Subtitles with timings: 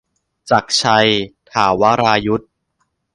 [0.49, 1.09] จักรชัย
[1.51, 2.49] ถาวรายุศม์